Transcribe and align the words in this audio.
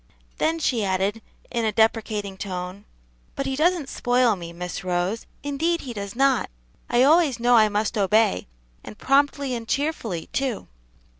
Then 0.39 0.57
she 0.57 0.83
added, 0.83 1.21
in 1.51 1.63
a 1.63 1.71
deprecating 1.71 2.35
tone, 2.35 2.85
"But 3.35 3.45
he 3.45 3.55
doesn't 3.55 3.87
spoil 3.87 4.35
me, 4.35 4.51
Miss 4.51 4.83
Rose; 4.83 5.27
indeed 5.43 5.81
he 5.81 5.93
does 5.93 6.15
not. 6.15 6.49
I 6.89 7.03
always 7.03 7.39
know 7.39 7.55
I 7.55 7.69
must 7.69 7.95
obey, 7.99 8.47
and 8.83 8.97
promptly 8.97 9.53
and 9.53 9.67
cheerfully, 9.67 10.25
too." 10.33 10.67